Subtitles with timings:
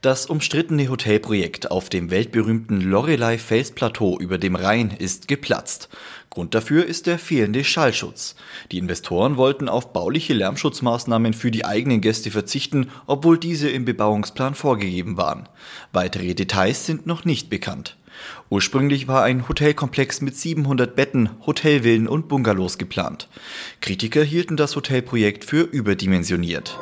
[0.00, 5.88] Das umstrittene Hotelprojekt auf dem weltberühmten Lorelei-Felsplateau über dem Rhein ist geplatzt.
[6.30, 8.36] Grund dafür ist der fehlende Schallschutz.
[8.70, 14.54] Die Investoren wollten auf bauliche Lärmschutzmaßnahmen für die eigenen Gäste verzichten, obwohl diese im Bebauungsplan
[14.54, 15.48] vorgegeben waren.
[15.92, 17.96] Weitere Details sind noch nicht bekannt.
[18.50, 23.28] Ursprünglich war ein Hotelkomplex mit 700 Betten, Hotelvillen und Bungalows geplant.
[23.80, 26.78] Kritiker hielten das Hotelprojekt für überdimensioniert.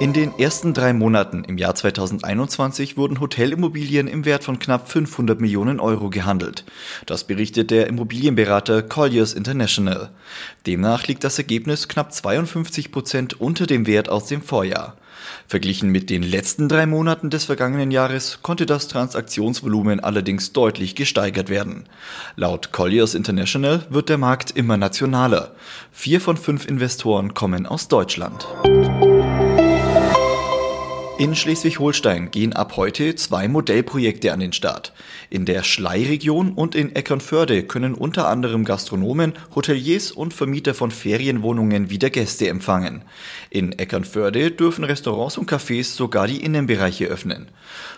[0.00, 5.40] In den ersten drei Monaten im Jahr 2021 wurden Hotelimmobilien im Wert von knapp 500
[5.40, 6.64] Millionen Euro gehandelt.
[7.06, 10.10] Das berichtet der Immobilienberater Colliers International.
[10.68, 14.96] Demnach liegt das Ergebnis knapp 52 Prozent unter dem Wert aus dem Vorjahr.
[15.48, 21.48] Verglichen mit den letzten drei Monaten des vergangenen Jahres konnte das Transaktionsvolumen allerdings deutlich gesteigert
[21.48, 21.88] werden.
[22.36, 25.56] Laut Colliers International wird der Markt immer nationaler.
[25.90, 28.46] Vier von fünf Investoren kommen aus Deutschland.
[31.18, 34.92] In Schleswig-Holstein gehen ab heute zwei Modellprojekte an den Start.
[35.30, 41.90] In der Schlei-Region und in Eckernförde können unter anderem Gastronomen, Hoteliers und Vermieter von Ferienwohnungen
[41.90, 43.02] wieder Gäste empfangen.
[43.50, 47.48] In Eckernförde dürfen Restaurants und Cafés sogar die Innenbereiche öffnen.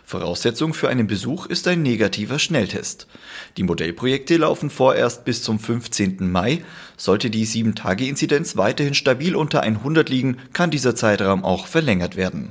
[0.02, 3.06] Voraussetzung für einen Besuch ist ein negativer Schnelltest.
[3.58, 6.32] Die Modellprojekte laufen vorerst bis zum 15.
[6.32, 6.64] Mai.
[6.96, 12.50] Sollte die 7-Tage-Inzidenz weiterhin stabil unter 100 liegen, kann dieser Zeitraum auch verlängert werden.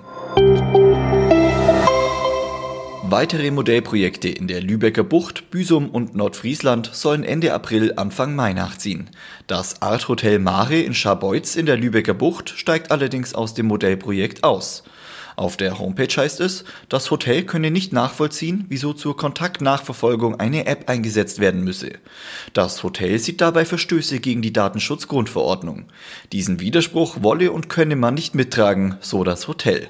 [3.12, 9.10] Weitere Modellprojekte in der Lübecker Bucht, Büsum und Nordfriesland sollen Ende April, Anfang Mai nachziehen.
[9.48, 14.44] Das Art Hotel Mare in Scharbeutz in der Lübecker Bucht steigt allerdings aus dem Modellprojekt
[14.44, 14.84] aus.
[15.38, 20.88] Auf der Homepage heißt es, das Hotel könne nicht nachvollziehen, wieso zur Kontaktnachverfolgung eine App
[20.88, 21.94] eingesetzt werden müsse.
[22.54, 25.86] Das Hotel sieht dabei Verstöße gegen die Datenschutzgrundverordnung.
[26.32, 29.90] Diesen Widerspruch wolle und könne man nicht mittragen, so das Hotel.